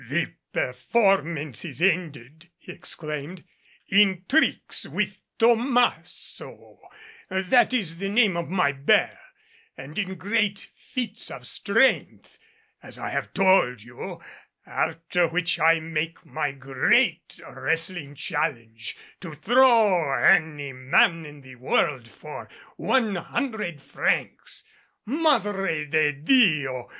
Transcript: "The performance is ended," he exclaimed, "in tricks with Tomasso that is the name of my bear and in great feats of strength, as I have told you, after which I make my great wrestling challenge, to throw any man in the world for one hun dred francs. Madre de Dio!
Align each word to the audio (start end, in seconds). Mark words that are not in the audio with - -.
"The 0.03 0.33
performance 0.51 1.63
is 1.63 1.79
ended," 1.79 2.49
he 2.57 2.71
exclaimed, 2.71 3.43
"in 3.87 4.25
tricks 4.27 4.87
with 4.87 5.21
Tomasso 5.37 6.79
that 7.29 7.71
is 7.71 7.97
the 7.97 8.09
name 8.09 8.35
of 8.35 8.49
my 8.49 8.71
bear 8.71 9.19
and 9.77 9.99
in 9.99 10.15
great 10.15 10.71
feats 10.75 11.29
of 11.29 11.45
strength, 11.45 12.39
as 12.81 12.97
I 12.97 13.09
have 13.11 13.31
told 13.31 13.83
you, 13.83 14.19
after 14.65 15.27
which 15.27 15.59
I 15.59 15.79
make 15.79 16.25
my 16.25 16.51
great 16.51 17.39
wrestling 17.51 18.15
challenge, 18.15 18.97
to 19.19 19.35
throw 19.35 20.15
any 20.15 20.73
man 20.73 21.27
in 21.27 21.41
the 21.41 21.57
world 21.57 22.07
for 22.07 22.49
one 22.75 23.13
hun 23.17 23.51
dred 23.51 23.79
francs. 23.83 24.63
Madre 25.05 25.85
de 25.85 26.11
Dio! 26.13 26.89